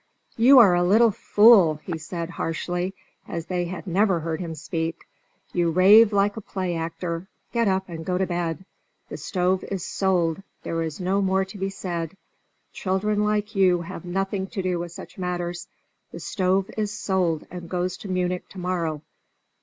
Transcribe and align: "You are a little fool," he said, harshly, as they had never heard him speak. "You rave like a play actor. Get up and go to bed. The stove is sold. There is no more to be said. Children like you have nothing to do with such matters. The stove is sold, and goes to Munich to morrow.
"You 0.35 0.57
are 0.57 0.73
a 0.73 0.81
little 0.81 1.11
fool," 1.11 1.75
he 1.83 1.99
said, 1.99 2.31
harshly, 2.31 2.95
as 3.27 3.45
they 3.45 3.65
had 3.65 3.85
never 3.85 4.19
heard 4.21 4.39
him 4.39 4.55
speak. 4.55 5.05
"You 5.53 5.69
rave 5.69 6.11
like 6.11 6.35
a 6.35 6.41
play 6.41 6.75
actor. 6.75 7.27
Get 7.53 7.67
up 7.67 7.87
and 7.87 8.03
go 8.03 8.17
to 8.17 8.25
bed. 8.25 8.65
The 9.09 9.17
stove 9.17 9.63
is 9.65 9.85
sold. 9.85 10.41
There 10.63 10.81
is 10.81 10.99
no 10.99 11.21
more 11.21 11.45
to 11.45 11.57
be 11.59 11.69
said. 11.69 12.17
Children 12.73 13.23
like 13.23 13.53
you 13.55 13.81
have 13.83 14.03
nothing 14.03 14.47
to 14.47 14.63
do 14.63 14.79
with 14.79 14.91
such 14.91 15.19
matters. 15.19 15.67
The 16.11 16.19
stove 16.19 16.71
is 16.75 16.91
sold, 16.91 17.45
and 17.51 17.69
goes 17.69 17.95
to 17.97 18.07
Munich 18.07 18.49
to 18.49 18.57
morrow. 18.57 19.03